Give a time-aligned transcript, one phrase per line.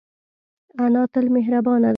[0.81, 1.89] انا تل مهربانه ده